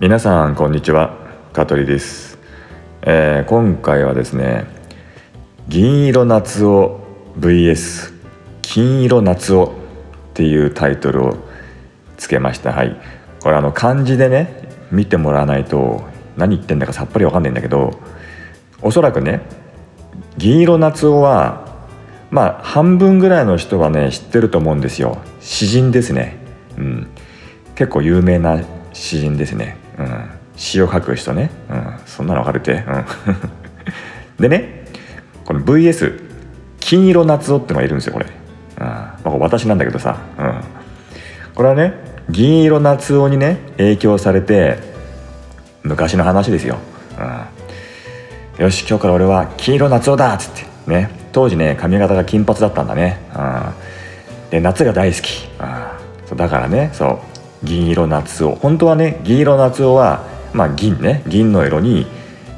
[0.00, 1.14] 皆さんこんにちは。
[1.52, 2.38] 香取です、
[3.02, 4.64] えー、今回はですね
[5.68, 7.02] 銀色夏男
[7.38, 8.10] vs
[8.62, 9.74] 金色夏男っ
[10.32, 11.36] ていうタイトルを
[12.16, 12.72] つけました。
[12.72, 12.98] はい。
[13.40, 18.00] これあの漢字でね見てもらわないと何言ってんだかさっぱりわかんないんだけど
[18.80, 19.42] おそらくね
[20.38, 21.86] 銀色夏男は
[22.30, 25.18] まあ半分ぐらいの人はね知ってると思うんですよ。
[25.40, 26.38] 詩人ですね。
[26.78, 27.06] うん。
[27.74, 29.76] 結構有名な詩人ですね、
[30.60, 32.84] 詩を書く人ね、うん、そんなの分かるて、
[34.38, 34.84] うん、 でね
[35.46, 36.20] この VS
[36.78, 38.84] 金色夏男ってのがいるんですよこれ、うん。
[38.84, 40.54] まあ、私なんだけどさ、うん、
[41.54, 41.94] これはね
[42.28, 44.78] 銀色夏男にね影響されて
[45.82, 46.76] 昔の話ですよ、
[48.58, 50.66] うん、よし今日から俺は金色夏男だっつって。
[50.86, 51.10] ね。
[51.32, 53.38] 当時ね髪型が金髪だったんだね、う
[54.48, 57.06] ん、で夏が大好き、うん、そうだからねそ
[57.62, 58.60] う銀色夏男。
[58.60, 62.06] 本当はね銀色夏男はまあ銀ね銀の色に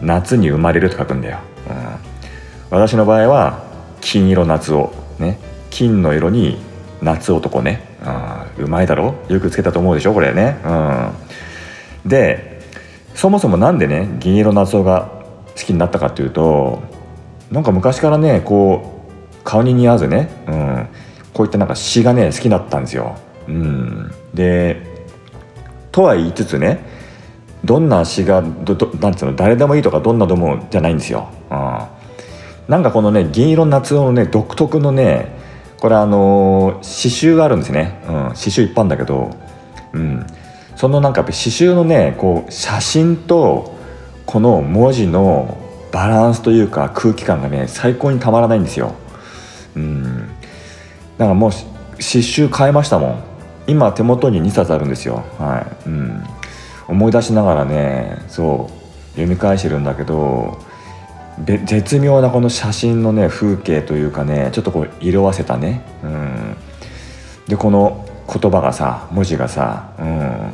[0.00, 3.64] 夏に生まれると書くんだよ、うん、私の場合は
[4.00, 5.38] 金色夏男ね。
[5.70, 6.58] 金の色に
[7.00, 7.82] 夏男ね、
[8.58, 9.14] うん、うまいだろ？
[9.28, 10.12] よくつけたと思うでしょ？
[10.12, 12.60] これね、うん、で
[13.14, 15.24] そもそも何でね銀色夏男が
[15.54, 16.82] 好きになったかっていうと
[17.50, 19.02] なんか昔からねこ
[19.40, 20.88] う顔に似合わずね、うん、
[21.32, 23.16] こういったなんか詩がね好きだったんですよ、
[23.48, 24.82] うん、で
[25.90, 26.84] とは言いつつね
[27.64, 31.28] どんな詩がどどなんつうの誰でもいいとかどんなでもじゃないんですよ。
[31.50, 31.78] うん、
[32.68, 35.38] なんかこのね銀色夏男のね独特のね
[35.78, 39.30] これあのー、刺繍があるんですね、うん、刺繍一般だけど、
[39.92, 40.26] うん、
[40.76, 43.76] そのなんか刺繍のねこう写真と
[44.26, 45.58] この文字の
[45.92, 48.94] バランスというか空気感がね最高にたまらないんですよ。
[49.74, 50.28] うん、
[51.18, 51.60] だからもう刺
[51.98, 53.22] 繍変えましたもん。
[53.66, 55.88] 今手元に2冊あるんですよ、はい。
[55.88, 56.24] うん、
[56.92, 60.58] 思い出しながらねそう読み返してるんだけど
[61.44, 66.56] 絶妙なこの写真のね風景というかねちょっとこう色あせたね、うん、
[67.48, 70.52] でこの言葉がさ文字がさ、うん、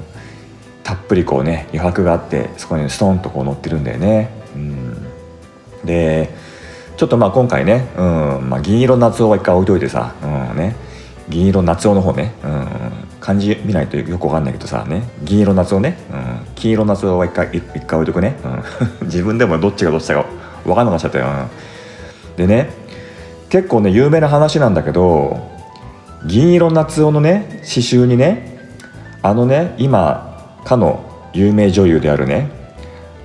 [0.85, 5.11] たっぷりこうね余白があってそこにストンとこう載ってるんだよね、うん、
[5.85, 6.31] で
[6.97, 8.51] ちょっとまあ今回ね、うん。
[8.51, 10.75] まあ、銀色夏男は一回置いといてさ、うんね、
[11.29, 12.69] 銀色夏男の方ね、うん、
[13.21, 15.09] 漢字見ないとよくわかんないけどさね。
[15.23, 16.19] 銀色夏男ね、うん、
[16.59, 18.37] 金色夏男は一回一回置いとくね、
[19.01, 20.27] うん、 自分でもどっちがどっちだか
[20.65, 22.71] 分かんなくなっちゃったよ、うん、でね
[23.49, 25.39] 結構ね有名な話なんだけど
[26.27, 28.59] 銀色夏男のね刺繍にね
[29.23, 32.51] あのね今かの有名女優であるね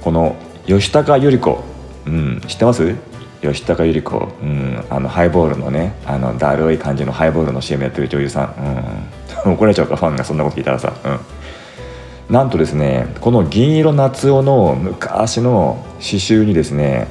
[0.01, 0.35] この
[0.67, 1.63] 吉高由里子、
[2.05, 2.95] うん、知ってます？
[3.41, 8.53] 吉高由里子、うん、あのハイボールのねあのだるい感じのハイボールの CM やってる女優さん、
[9.45, 11.19] うん、 怒られちゃうかファンがそんなこと聞いたらさ、うん、
[12.29, 17.07] なんとですねこの銀色夏男の昔の刺繍にですね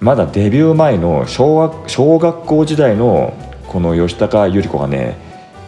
[0.00, 3.34] まだデビュー前の小学小学校時代の
[3.68, 5.16] この吉高由里子がね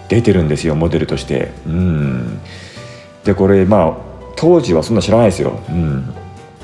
[0.09, 1.53] 出てるんですよモデルとして。
[1.67, 2.41] うん。
[3.25, 3.97] でこれまあ
[4.37, 6.15] 当時はそんな知らないですよ、うん、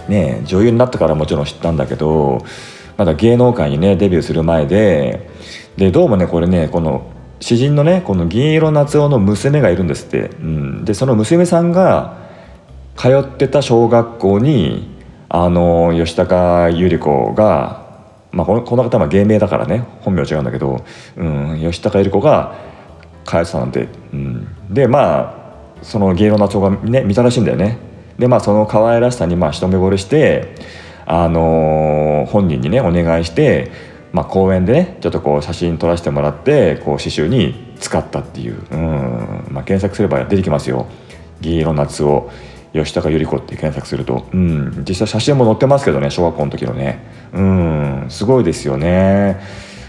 [0.08, 2.44] ね女優になったからもちろん知ったんだけど
[2.96, 5.30] まだ芸能界にねデビューする前で
[5.76, 12.16] でどうもねこれねこの詩人のねこの銀色夏男の娘がいるんですって、うん、でその娘さんが
[12.96, 14.96] 通ってた小学校に
[15.28, 17.86] あの吉高由里子が、
[18.32, 20.84] まあ、このこの方は芸名だからね本名違うんだけど、
[21.16, 22.54] うん、吉高由里子が
[23.24, 25.34] 通ってたなんて、うん、でま
[25.80, 27.78] あその芸能夏男がね見たらしいんだよね。
[28.18, 30.56] でまあその可愛らしさにまあ一目惚れして
[31.06, 33.70] あの本人にねお願いして、
[34.12, 39.46] まあ、公園でねちょっとこう写真撮らせてもらってこう刺繍に使ったっていう、うん。
[39.50, 40.86] まあ、検索すれば出てきますよ
[41.40, 42.30] 「銀色夏を
[42.72, 47.00] 吉高由里子」って検索すると、うん、実際写真も載ってますけどね小学校の時のね。
[47.32, 48.06] うん。
[48.08, 49.40] すごいですよね。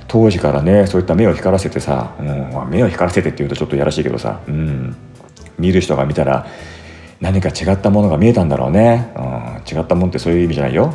[0.08, 2.28] 当時からねそういった目を光らせてさ、うん。
[2.52, 4.96] まあ、目を光らせてっていうとちょっとやらしいけどさ、うん、
[5.58, 6.48] 見る人が見たら
[7.22, 10.94] 何か違ったものが見えたんだろうね、うん、違ったもんってそういう意味じゃないよ、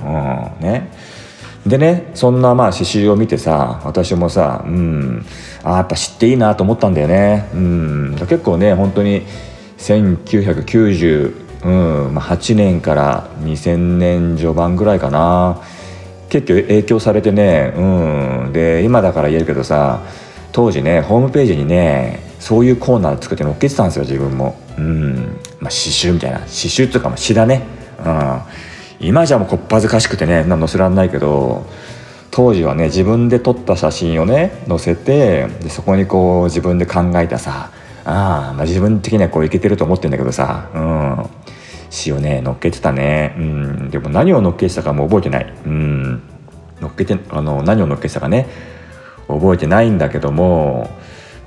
[0.60, 0.90] うん、ね。
[1.66, 5.26] でねそんなまあ刺繍を見てさ私もさうん
[5.62, 7.48] あやっぱ知っていいなと思ったんだよね。
[7.54, 8.16] うん。
[8.18, 9.22] 結構ね本当に
[9.78, 15.62] 1998、うんまあ、年から2000年序盤ぐらいかな。
[16.28, 18.52] 結構影響されてねうん。
[18.52, 20.02] で今だから言えるけどさ
[20.52, 24.60] 当時ねホームページにねそういうコーナー作って載っけてたんですよ自分も。
[24.76, 25.14] うん。
[25.60, 26.40] まあ刺繍みたいな。
[26.40, 27.62] 刺繍っていうかまあ詩だね。
[28.04, 28.40] うん。
[29.00, 31.66] 今じゃもうこっぱずかしくてね載せらんないけど
[32.30, 37.70] 当時はね自分で撮った写真をね載せてでそこにこう自分で考えたさ
[38.04, 41.30] あ、まあ、自分的にはこういけてると思ってんだけどさ、うん、
[41.90, 43.34] 詩をね乗っけてたね。
[43.38, 43.90] うん。
[43.90, 45.54] でも何を乗っけてたかも覚えてない。
[45.64, 46.22] うん。
[46.80, 48.46] 乗っけてあの何を乗っけてたかね
[49.26, 50.90] 覚えてないんだけども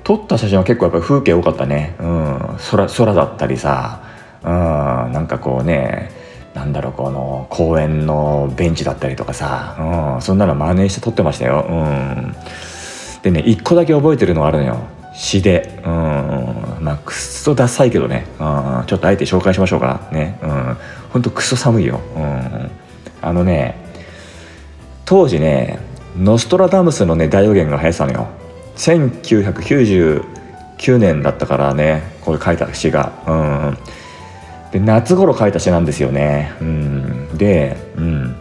[0.04, 4.02] 撮った写真は結構やっぱり風景多かったね、うん、空空だったりさ、
[4.44, 6.12] うん、なんかこうね
[6.58, 12.36] なんだろうこの公園のベンチだったりとかさ、うん、そんなの真似して撮ってましたよ、うん、
[13.22, 14.80] でね一個だけ覚えてるのがあるのよ。
[15.14, 15.92] 詩でうん。
[16.82, 20.10] まあくっそダサいけどね、うん、ちょっとあえて紹介しましょうか。
[20.12, 20.40] ね。
[20.42, 20.76] うん。
[21.12, 22.72] ほんとクソ寒いよ、うん、
[23.22, 23.76] あのね
[25.06, 25.78] 当時ね
[26.18, 28.28] ノストラダムスのね大予言が流行ってたのよ。
[28.78, 33.12] 1999年だったからねこれ書いた詩が。
[33.28, 33.78] うん。
[34.72, 36.52] で夏頃書いた詩なんですよね。
[36.62, 37.38] うん。
[37.38, 38.36] でうん。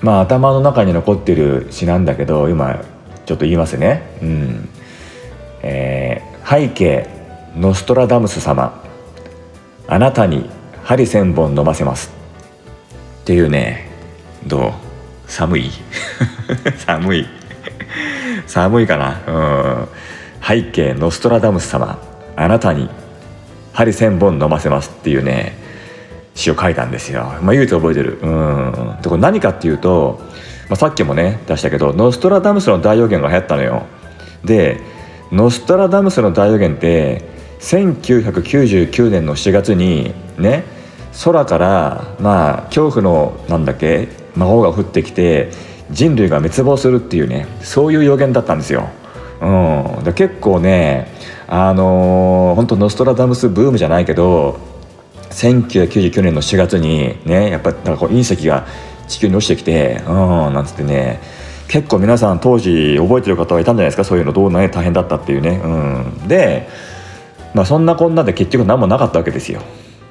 [0.00, 2.80] まあ頭の中に残ってる詩なんだけど今
[3.24, 4.02] ちょっと言いますね。
[4.22, 4.68] うん。
[5.62, 7.08] えー、背景
[7.56, 8.82] ノストラダムス様。
[9.88, 10.48] あなたに
[10.84, 12.12] 針千本飲ませます。
[13.22, 13.88] っていうね。
[14.46, 14.72] どう？
[15.26, 15.70] 寒い？
[16.84, 17.26] 寒い。
[18.46, 19.20] 寒いかな？
[19.26, 19.32] う
[19.84, 19.88] ん。
[20.42, 21.98] 背景ノストラダムス様。
[22.34, 22.88] あなたに
[23.72, 25.56] 針千本飲ませますっていうね
[26.34, 27.24] 詩を書いたんですよ。
[27.42, 28.18] まあ、唯一覚えてる。
[28.22, 28.98] うん。
[29.02, 30.18] でこれ何かっていうと、
[30.68, 33.82] まあ、さっきもね出したけどノストラダムスの大予言が流行ったのよ。
[34.44, 34.80] で
[35.30, 37.22] ノストラダムスの大予言って
[37.60, 40.64] 1999年の4月にね
[41.24, 45.50] 空からまあ恐怖のなんだっけ魔法が降ってきて
[45.90, 48.88] 人類が滅亡するっていうねそういう予言だったんですよ。
[49.40, 51.08] うん、で結構ね
[51.48, 54.58] あの、本当ノストラダムスブームじゃないけど
[55.30, 58.66] 1999年の4月にねやっぱなんかこう隕石が
[59.08, 60.14] 地球に落ちてきてうん
[60.52, 61.20] なんつってね
[61.68, 64.04] 結構皆さん当時覚えてる方はいたんじゃないですか？
[64.04, 65.68] そういうのどうね大変だったっていうね、う
[66.24, 66.68] ん、で、
[67.54, 69.62] まあ、そんなこんなで結局何もなかったわけですよ、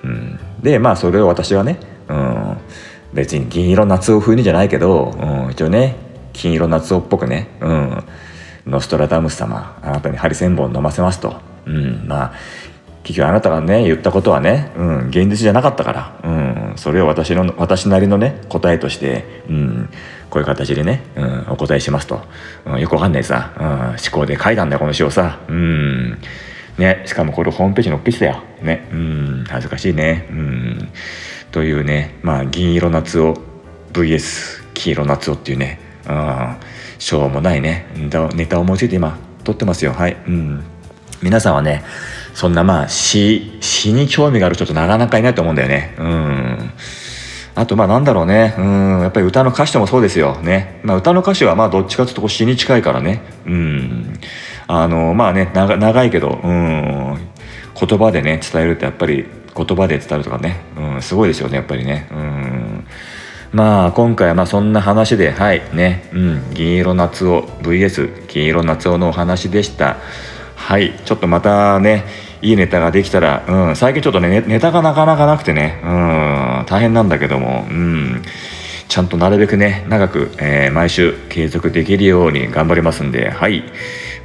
[0.03, 1.79] うん、でまあそれを私はね、
[2.09, 2.57] うん、
[3.13, 5.95] 別に銀色夏男風にじゃないけど、うん、一応ね
[6.33, 8.03] 金色夏男っぽくね、うん、
[8.65, 12.33] ノストラダムス様あなたに針千本飲ませますと、うん、まあ
[13.03, 19.89] 結局あなたがね言ったことはね、うん、現実じゃなかったから、うん、それを私の私なりのね答えとして、うん、
[20.29, 22.21] こういう形でね、うん、お答えしますと、
[22.65, 26.21] うん、よくわかんないさ、うん、思考で書いたんだよこの詩をさ、うん、
[26.77, 30.89] ね、しかもこれホームページに載っけてたよ、ね、うん、恥ずかしいね、うん、
[31.51, 33.35] というね、まあ、銀色夏を
[33.93, 36.57] VS 黄色夏をっていうね、うん、
[37.01, 37.87] しょうもないね。
[37.95, 39.91] ネタを思いついて今撮ってますよ。
[39.91, 40.63] はい、うん、
[41.23, 41.83] 皆さんはね
[42.35, 45.95] そんなまあ詩詩に興味がある人ってなかなかいないと思うんだよね。
[45.97, 46.71] うん。
[47.55, 48.53] あとまあなんだろうね。
[48.55, 49.01] うん。
[49.01, 50.35] やっぱり歌の歌詞ともそうですよ。
[50.43, 53.23] ね、まあ、歌の歌詞はまあどっちかというと詩に近いからね。
[53.47, 54.13] うん。
[54.67, 57.17] あのまあね長いけどうん。
[57.79, 59.25] 言葉でね伝えるってやっぱり
[59.55, 62.07] 言葉で伝えるとかね、うん、すごいですよねやっぱりね。
[62.11, 62.70] うん。
[63.51, 66.09] まあ今回はまあそんな話ではいね。
[66.13, 66.53] うん。
[66.53, 69.97] 銀色夏男 VS 銀色夏男のお話でした。
[70.55, 70.97] はい。
[71.05, 72.05] ちょっとまたね
[72.41, 78.23] いいネタができたら、うん、最近ちょっとねネタがなかなかなくてね、うん、大変なんだけども、うん、
[78.91, 83.63] ちゃんとなるべくね長く、えー、毎週継続できるように頑張りますんではい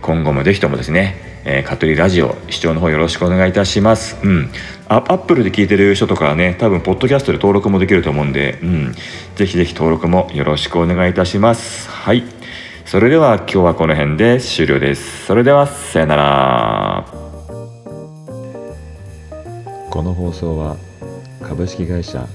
[0.02, 1.14] 今後もぜひともですね、
[1.44, 4.16] えー、カトリラジオ視聴の方よろしくお願いいたします。
[4.24, 4.50] うん。
[4.88, 8.94] アップルで聞いてる人とかはね、多分ポッドキャストで登録もできると思うんで、うん。
[9.34, 11.90] ぜひぜひ登録もよろしくお願いいたします。
[11.90, 12.22] はい。
[12.84, 15.26] それでは今日はこの辺で終了です。
[15.26, 17.06] それではさよなら。
[19.90, 20.76] この放送は
[21.42, 22.28] 株式会社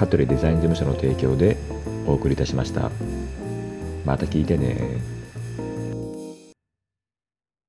[0.00, 1.58] 香取デザイン事務所の提供で
[2.06, 2.90] お送りいたしました。
[4.06, 5.19] また聞いてね